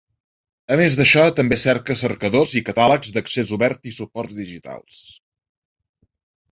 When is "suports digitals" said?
4.01-5.09